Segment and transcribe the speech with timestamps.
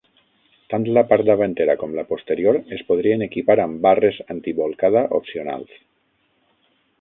[0.73, 5.77] Tant la part davantera com la posterior es podrien equipar amb barres antibolcada opcionals.